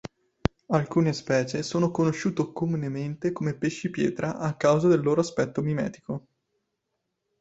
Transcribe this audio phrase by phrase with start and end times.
[0.69, 6.27] Alcune specie sono conosciute comunemente come pesci pietra a causa del loro aspetto mimetico.